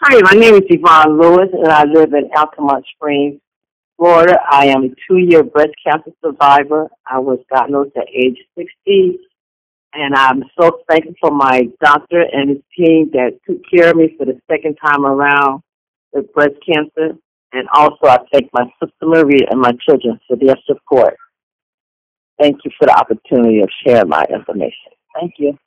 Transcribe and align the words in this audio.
Hi, 0.00 0.20
my 0.22 0.38
name 0.38 0.54
is 0.54 0.62
Yvonne 0.70 1.18
Lewis, 1.20 1.48
and 1.52 1.72
I 1.72 1.82
live 1.82 2.12
in 2.12 2.30
Altamonte 2.30 2.84
Springs, 2.94 3.40
Florida. 3.96 4.38
I 4.48 4.66
am 4.66 4.84
a 4.84 4.88
two-year 5.08 5.42
breast 5.42 5.72
cancer 5.84 6.12
survivor. 6.24 6.88
I 7.04 7.18
was 7.18 7.40
diagnosed 7.52 7.96
at 7.96 8.06
age 8.14 8.38
60, 8.56 9.18
and 9.94 10.14
I'm 10.14 10.44
so 10.56 10.82
thankful 10.88 11.14
for 11.20 11.30
my 11.32 11.68
doctor 11.82 12.22
and 12.32 12.50
his 12.50 12.58
team 12.76 13.10
that 13.12 13.40
took 13.44 13.58
care 13.68 13.90
of 13.90 13.96
me 13.96 14.14
for 14.16 14.24
the 14.24 14.40
second 14.48 14.76
time 14.76 15.04
around 15.04 15.62
with 16.12 16.32
breast 16.32 16.54
cancer. 16.64 17.18
And 17.52 17.68
also, 17.74 18.06
I 18.06 18.18
thank 18.32 18.50
my 18.52 18.70
sister 18.80 18.94
Maria 19.02 19.46
and 19.50 19.60
my 19.60 19.72
children 19.84 20.20
for 20.28 20.36
their 20.36 20.54
support. 20.64 21.16
Thank 22.40 22.58
you 22.64 22.70
for 22.78 22.86
the 22.86 22.96
opportunity 22.96 23.62
of 23.62 23.68
sharing 23.84 24.10
my 24.10 24.24
information. 24.32 24.92
Thank 25.18 25.32
you. 25.38 25.58